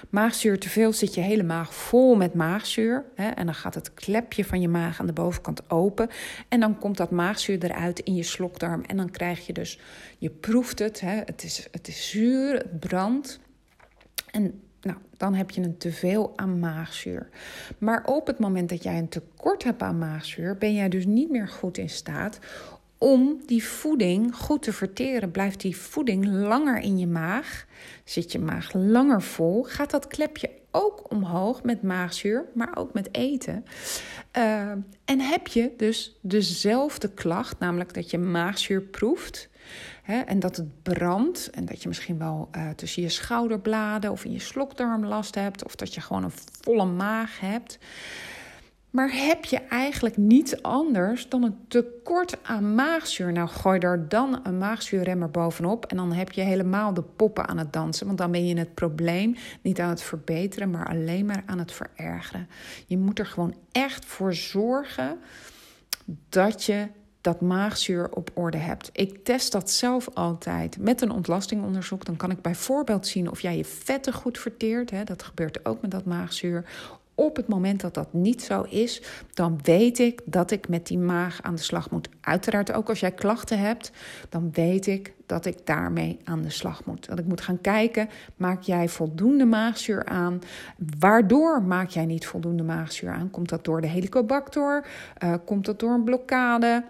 Maagzuur 0.10 0.60
te 0.60 0.70
veel 0.70 0.94
zit 0.94 1.14
je 1.14 1.22
hele 1.22 1.44
maag 1.44 1.74
vol 1.74 2.16
met 2.16 2.34
maagzuur. 2.34 3.06
Hè, 3.16 3.30
en 3.30 3.46
dan 3.46 3.56
gaat 3.56 3.76
het 3.76 3.94
klepje 3.94 4.46
van 4.46 4.62
je 4.62 4.68
maag 4.68 5.00
aan 5.00 5.06
de 5.06 5.14
bovenkant 5.14 5.70
open. 5.70 6.10
En 6.48 6.60
dan 6.60 6.80
komt 6.80 6.98
dat 6.98 7.12
maagzuur 7.12 7.64
eruit 7.64 8.00
in 8.00 8.16
je 8.16 8.24
slokdarm. 8.24 8.84
En 8.84 8.98
dan 8.98 9.12
krijg 9.12 9.46
je 9.46 9.54
dus, 9.54 9.80
je 10.18 10.30
proeft 10.30 10.80
het, 10.80 11.00
hè, 11.00 11.22
het, 11.26 11.44
is, 11.44 11.68
het 11.72 11.88
is 11.88 12.10
zuur, 12.10 12.54
het 12.54 12.80
brandt. 12.80 13.40
En 14.32 14.62
nou, 14.82 14.98
dan 15.18 15.34
heb 15.34 15.52
je 15.52 15.62
een 15.62 15.78
teveel 15.78 16.34
aan 16.36 16.60
maagzuur. 16.60 17.30
Maar 17.78 18.06
op 18.06 18.28
het 18.28 18.40
moment 18.40 18.70
dat 18.70 18.84
jij 18.84 18.98
een 18.98 19.10
tekort 19.10 19.64
hebt 19.64 19.82
aan 19.82 19.98
maagzuur, 19.98 20.58
ben 20.58 20.74
jij 20.74 20.90
dus 20.90 21.06
niet 21.06 21.30
meer 21.30 21.48
goed 21.48 21.78
in 21.78 21.90
staat 21.90 22.40
om 22.98 23.42
die 23.46 23.64
voeding 23.64 24.36
goed 24.36 24.62
te 24.62 24.74
verteren. 24.74 25.32
Blijft 25.32 25.62
die 25.62 25.78
voeding 25.78 26.26
langer 26.26 26.80
in 26.80 26.98
je 26.98 27.08
maag, 27.08 27.66
zit 28.04 28.32
je 28.32 28.40
maag 28.40 28.74
langer 28.74 29.22
vol, 29.22 29.64
gaat 29.64 29.92
dat 29.92 30.08
klepje 30.08 30.50
ook 30.72 31.12
omhoog 31.12 31.64
met 31.64 31.82
maagzuur, 31.82 32.46
maar 32.54 32.76
ook 32.78 32.94
met 32.94 33.10
eten. 33.12 33.66
Uh, 34.38 34.72
en 35.06 35.20
heb 35.20 35.48
je 35.48 35.74
dus 35.78 36.20
dezelfde 36.22 37.10
klacht, 37.14 37.60
namelijk 37.60 37.94
dat 37.94 38.10
je 38.12 38.18
maagzuur 38.18 38.82
proeft. 38.82 39.50
Hè, 40.04 40.20
en 40.20 40.40
dat 40.40 40.56
het 40.56 40.84
brandt 40.84 41.50
en 41.50 41.66
dat 41.66 41.82
je 41.82 41.88
misschien 41.88 42.18
wel 42.18 42.50
uh, 42.56 42.70
tussen 42.70 43.02
je 43.02 43.10
schouderbladen 43.10 44.12
of 44.12 44.26
in 44.26 44.32
je 44.32 44.40
slokdarm 44.40 45.06
last 45.06 45.36
hebt, 45.36 45.66
of 45.66 45.76
dat 45.76 45.94
je 45.94 46.02
gewoon 46.02 46.24
een 46.24 46.34
volle 46.62 46.86
maag 46.86 47.40
hebt. 47.40 47.78
Maar 48.96 49.12
heb 49.12 49.46
je 49.46 49.58
eigenlijk 49.58 50.18
niets 50.18 50.64
anders 50.64 51.30
dan 51.30 51.44
een 51.44 51.58
tekort 51.68 52.38
aan 52.44 52.76
maagzuur? 52.76 53.32
Nou, 53.32 53.48
gooi 53.48 53.80
er 53.80 54.10
dan 54.10 54.40
een 54.44 54.58
maagzuurremmer 54.58 55.32
bovenop. 55.32 55.86
En 55.86 55.98
dan 55.98 56.14
heb 56.14 56.32
je 56.32 56.42
helemaal 56.42 56.94
de 56.94 57.02
poppen 57.02 57.48
aan 57.48 57.58
het 57.58 57.74
dansen. 57.74 58.06
Want 58.06 58.18
dan 58.18 58.32
ben 58.32 58.48
je 58.48 58.58
het 58.58 58.74
probleem 58.74 59.36
niet 59.62 59.80
aan 59.80 59.90
het 59.90 60.02
verbeteren, 60.02 60.70
maar 60.70 60.88
alleen 60.88 61.26
maar 61.26 61.44
aan 61.46 61.60
het 61.60 61.72
verergeren. 61.72 62.48
Je 62.86 62.98
moet 62.98 63.20
er 63.20 63.26
gewoon 63.26 63.56
echt 63.72 64.06
voor 64.06 64.34
zorgen 64.34 65.18
dat 66.30 66.64
je 66.64 66.88
dat 67.22 67.42
maagzuur 67.42 68.10
op 68.12 68.32
orde 68.34 68.58
hebt. 68.58 68.90
Ik 68.94 69.24
test 69.24 69.52
dat 69.52 69.72
zelf 69.72 70.10
altijd 70.14 70.78
met 70.80 71.02
een 71.02 71.12
ontlastingonderzoek. 71.12 72.06
Dan 72.06 72.16
kan 72.16 72.32
ik 72.32 72.42
bijvoorbeeld 72.42 73.08
zien 73.08 73.32
of 73.32 73.42
jij 73.42 73.58
je 73.58 73.66
vetten 73.66 74.14
goed 74.14 74.38
verteert. 74.38 74.92
Hè, 74.92 75.04
dat 75.04 75.24
gebeurt 75.24 75.66
ook 75.66 75.82
met 75.82 75.92
dat 75.92 76.06
maagzuur 76.06 76.66
op 77.16 77.36
het 77.36 77.48
moment 77.48 77.82
dat 77.82 77.94
dat 77.94 78.14
niet 78.14 78.42
zo 78.42 78.62
is, 78.62 79.02
dan 79.34 79.60
weet 79.64 80.00
ik 80.00 80.22
dat 80.26 80.52
ik 80.52 80.68
met 80.68 80.88
die 80.88 80.98
maag 80.98 81.42
aan 81.42 81.56
de 81.56 81.62
slag 81.62 81.90
moet. 81.92 82.10
Uiteraard 82.22 82.72
ook 82.72 82.90
als 82.90 83.00
jij 83.00 83.12
klachten 83.12 83.60
hebt, 83.60 83.92
dan 84.30 84.50
weet 84.52 84.88
ik 84.88 85.14
dat 85.26 85.46
ik 85.46 85.66
daarmee 85.66 86.20
aan 86.24 86.42
de 86.42 86.50
slag 86.50 86.86
moet. 86.86 87.08
Dat 87.08 87.20
ik 87.20 87.26
moet 87.26 87.42
gaan 87.42 87.62
kijken, 87.62 88.10
maak 88.36 88.62
jij 88.62 88.90
voldoende 88.90 89.46
maagzuur 89.46 90.06
aan? 90.06 90.42
Waardoor 91.00 91.64
maak 91.64 91.90
jij 91.90 92.06
niet 92.06 92.28
voldoende 92.28 92.64
maagzuur 92.64 93.12
aan? 93.12 93.30
Komt 93.30 93.50
dat 93.50 93.66
door 93.66 93.82
de 93.82 93.88
helicobacter? 93.88 94.86
Uh, 95.24 95.34
komt 95.46 95.66
dat 95.66 95.80
door 95.80 95.94
een 95.94 96.04
blokkade? 96.04 96.84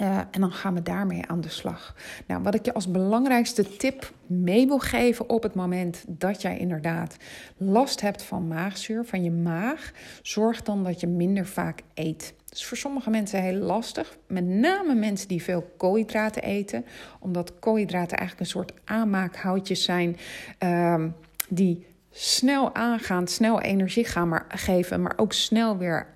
Uh, 0.00 0.18
en 0.30 0.40
dan 0.40 0.52
gaan 0.52 0.74
we 0.74 0.82
daarmee 0.82 1.26
aan 1.26 1.40
de 1.40 1.48
slag. 1.48 1.94
Nou, 2.26 2.42
wat 2.42 2.54
ik 2.54 2.64
je 2.64 2.74
als 2.74 2.90
belangrijkste 2.90 3.76
tip 3.76 4.12
mee 4.26 4.66
wil 4.66 4.78
geven 4.78 5.28
op 5.28 5.42
het 5.42 5.54
moment 5.54 6.04
dat 6.08 6.42
jij 6.42 6.58
inderdaad 6.58 7.16
last 7.56 8.00
hebt 8.00 8.22
van 8.22 8.48
maagzuur, 8.48 9.04
van 9.04 9.22
je 9.22 9.30
maag, 9.30 9.92
zorg 10.22 10.62
dan 10.62 10.84
dat 10.84 11.00
je 11.00 11.06
minder 11.06 11.46
vaak 11.46 11.80
eet. 11.94 12.34
Dat 12.46 12.58
is 12.58 12.64
voor 12.64 12.76
sommige 12.76 13.10
mensen 13.10 13.42
heel 13.42 13.58
lastig, 13.58 14.16
met 14.26 14.44
name 14.44 14.94
mensen 14.94 15.28
die 15.28 15.42
veel 15.42 15.70
koolhydraten 15.76 16.42
eten, 16.42 16.84
omdat 17.18 17.58
koolhydraten 17.58 18.18
eigenlijk 18.18 18.40
een 18.40 18.56
soort 18.56 18.72
aanmaakhoutjes 18.84 19.84
zijn 19.84 20.16
uh, 20.62 21.04
die 21.48 21.86
snel 22.10 22.74
aangaan, 22.74 23.26
snel 23.26 23.60
energie 23.60 24.04
gaan 24.04 24.28
maar 24.28 24.46
geven, 24.48 25.02
maar 25.02 25.12
ook 25.16 25.32
snel 25.32 25.78
weer 25.78 26.06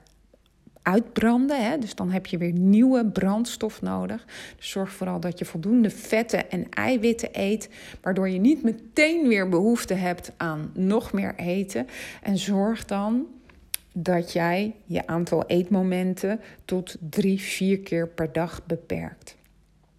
uitbranden. 0.85 1.65
Hè? 1.65 1.79
Dus 1.79 1.95
dan 1.95 2.11
heb 2.11 2.27
je 2.27 2.39
weer 2.39 2.53
nieuwe 2.53 3.07
brandstof 3.07 3.83
nodig. 3.83 4.25
Dus 4.57 4.71
zorg 4.71 4.93
vooral 4.93 5.21
dat 5.21 5.39
je 5.39 5.45
voldoende 5.45 5.91
vetten 5.91 6.51
en 6.51 6.69
eiwitten 6.71 7.29
eet, 7.33 7.69
waardoor 8.01 8.29
je 8.29 8.39
niet 8.39 8.63
meteen 8.63 9.29
weer 9.29 9.49
behoefte 9.49 9.95
hebt 9.95 10.33
aan 10.37 10.71
nog 10.75 11.13
meer 11.13 11.35
eten. 11.37 11.87
En 12.23 12.39
zorg 12.39 12.85
dan 12.85 13.27
dat 13.93 14.33
jij 14.33 14.75
je 14.85 15.07
aantal 15.07 15.45
eetmomenten 15.47 16.41
tot 16.65 16.97
drie, 17.11 17.41
vier 17.41 17.81
keer 17.81 18.09
per 18.09 18.33
dag 18.33 18.67
beperkt. 18.67 19.37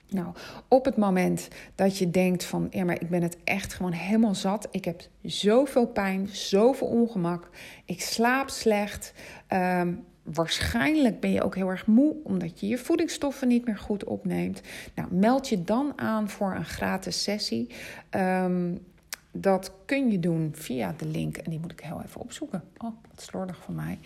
Nou, 0.10 0.27
op 0.68 0.86
het 0.86 0.98
moment 0.98 1.48
dat 1.75 1.98
je 1.98 2.10
denkt 2.12 2.44
van, 2.44 2.68
ja, 2.70 2.84
maar 2.84 3.01
ik 3.01 3.10
ben 3.10 3.22
het 3.22 3.38
echt 3.44 3.74
gewoon 3.74 3.92
helemaal 3.92 4.36
zat. 4.36 4.68
Ik 4.72 4.86
heb 4.86 5.01
zoveel 5.22 5.88
pijn, 5.88 6.27
zoveel 6.32 6.88
ongemak. 6.88 7.50
Ik 7.86 8.01
slaap 8.01 8.50
slecht. 8.50 9.13
Ehm, 9.48 9.94
Waarschijnlijk 10.34 11.20
ben 11.20 11.32
je 11.32 11.44
ook 11.44 11.55
heel 11.55 11.70
erg 11.70 11.86
moe 11.86 12.15
omdat 12.24 12.60
je 12.60 12.67
je 12.67 12.77
voedingsstoffen 12.77 13.48
niet 13.48 13.65
meer 13.65 13.77
goed 13.77 14.03
opneemt. 14.03 14.62
Nou, 14.96 15.13
meld 15.13 15.50
je 15.50 15.63
dan 15.63 15.94
aan 15.96 16.29
voor 16.29 16.55
een 16.55 16.65
gratis 16.65 17.24
sessie. 17.24 17.70
Um, 18.12 18.86
dat 19.32 19.72
kun 19.86 20.12
je 20.12 20.20
doen 20.20 20.51
via 20.53 20.94
de 20.98 21.08
link, 21.08 21.38
en 21.38 21.50
die 21.50 21.60
moet 21.60 21.72
ik 21.72 21.79
heel 21.79 22.01
even 22.05 22.22
opzoeken. 22.22 22.63
Oh, 22.77 22.91
wat 23.10 23.22
slordig 23.22 23.58
van 23.63 23.75
mij. 23.75 24.00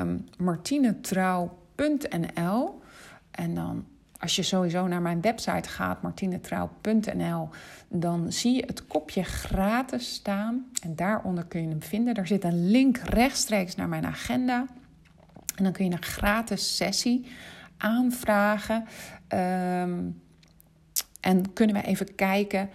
Um, 0.00 0.24
martinetrouw.nl. 0.38 2.80
En 3.30 3.54
dan, 3.54 3.84
als 4.18 4.36
je 4.36 4.42
sowieso 4.42 4.86
naar 4.86 5.02
mijn 5.02 5.20
website 5.20 5.68
gaat, 5.68 6.02
martinetrouw.nl, 6.02 7.48
dan 7.88 8.32
zie 8.32 8.54
je 8.54 8.62
het 8.66 8.86
kopje 8.86 9.22
gratis 9.22 10.14
staan. 10.14 10.66
En 10.82 10.96
daaronder 10.96 11.44
kun 11.44 11.62
je 11.62 11.68
hem 11.68 11.82
vinden. 11.82 12.14
Daar 12.14 12.26
zit 12.26 12.44
een 12.44 12.70
link 12.70 12.96
rechtstreeks 12.96 13.74
naar 13.74 13.88
mijn 13.88 14.06
agenda. 14.06 14.66
En 15.56 15.64
dan 15.64 15.72
kun 15.72 15.84
je 15.84 15.92
een 15.92 16.02
gratis 16.02 16.76
sessie 16.76 17.26
aanvragen. 17.76 18.84
Ehm, 19.28 20.10
en 21.20 21.52
kunnen 21.52 21.76
we 21.76 21.82
even 21.82 22.14
kijken 22.14 22.70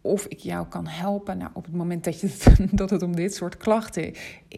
of 0.00 0.26
ik 0.26 0.38
jou 0.38 0.66
kan 0.66 0.86
helpen. 0.86 1.38
Nou, 1.38 1.50
op 1.54 1.64
het 1.64 1.74
moment 1.74 2.04
dat, 2.04 2.20
je, 2.20 2.36
dat 2.72 2.90
het 2.90 3.02
om 3.02 3.16
dit 3.16 3.34
soort 3.34 3.56
klachten 3.56 4.14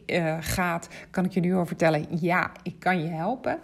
uh, 0.07 0.37
gaat, 0.40 0.88
kan 1.11 1.25
ik 1.25 1.33
je 1.33 1.40
nu 1.40 1.54
al 1.54 1.66
vertellen: 1.66 2.07
ja, 2.21 2.52
ik 2.62 2.78
kan 2.78 3.02
je 3.02 3.09
helpen. 3.09 3.59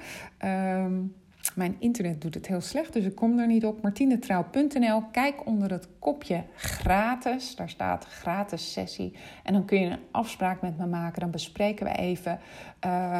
Um, 0.45 1.15
mijn 1.55 1.77
internet 1.79 2.21
doet 2.21 2.35
het 2.35 2.47
heel 2.47 2.61
slecht, 2.61 2.93
dus 2.93 3.05
ik 3.05 3.15
kom 3.15 3.39
er 3.39 3.47
niet 3.47 3.65
op. 3.65 3.83
martinetrouw.nl. 3.83 5.03
Kijk 5.13 5.47
onder 5.47 5.71
het 5.71 5.89
kopje 5.99 6.45
gratis. 6.55 7.57
Daar 7.57 7.69
staat 7.69 8.05
gratis 8.05 8.73
sessie. 8.73 9.17
En 9.43 9.53
dan 9.53 9.65
kun 9.65 9.81
je 9.81 9.87
een 9.87 9.99
afspraak 10.11 10.61
met 10.61 10.79
me 10.79 10.87
maken. 10.87 11.21
Dan 11.21 11.31
bespreken 11.31 11.87
we 11.87 11.93
even 11.93 12.39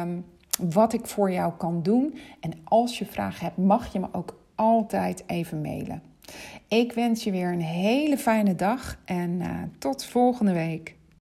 um, 0.01 0.25
wat 0.69 0.93
ik 0.93 1.05
voor 1.05 1.31
jou 1.31 1.53
kan 1.57 1.83
doen. 1.83 2.15
En 2.39 2.51
als 2.63 2.99
je 2.99 3.05
vragen 3.05 3.45
hebt, 3.45 3.57
mag 3.57 3.93
je 3.93 3.99
me 3.99 4.07
ook 4.11 4.39
altijd 4.55 5.23
even 5.27 5.61
mailen. 5.61 6.01
Ik 6.67 6.93
wens 6.93 7.23
je 7.23 7.31
weer 7.31 7.51
een 7.51 7.61
hele 7.61 8.17
fijne 8.17 8.55
dag 8.55 8.97
en 9.05 9.29
uh, 9.29 9.47
tot 9.77 10.05
volgende 10.05 10.53
week. 10.53 10.95